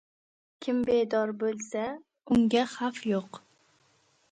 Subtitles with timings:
[0.65, 1.85] •Kim bedor bo‘lsa,
[2.37, 3.43] unga xavf yo‘q.